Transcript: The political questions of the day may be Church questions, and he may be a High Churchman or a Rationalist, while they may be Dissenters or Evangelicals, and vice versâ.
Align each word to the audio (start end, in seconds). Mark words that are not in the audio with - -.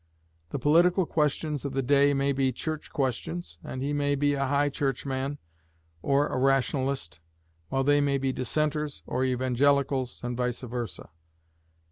The 0.49 0.57
political 0.57 1.05
questions 1.05 1.63
of 1.63 1.73
the 1.73 1.83
day 1.83 2.11
may 2.15 2.31
be 2.31 2.51
Church 2.51 2.91
questions, 2.91 3.59
and 3.63 3.83
he 3.83 3.93
may 3.93 4.15
be 4.15 4.33
a 4.33 4.47
High 4.47 4.69
Churchman 4.69 5.37
or 6.01 6.25
a 6.29 6.39
Rationalist, 6.39 7.19
while 7.69 7.83
they 7.83 8.01
may 8.01 8.17
be 8.17 8.33
Dissenters 8.33 9.03
or 9.05 9.23
Evangelicals, 9.23 10.19
and 10.23 10.35
vice 10.35 10.63
versâ. 10.63 11.07